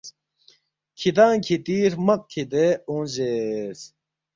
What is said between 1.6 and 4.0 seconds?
ہرمق کِھدے اونگ زیرس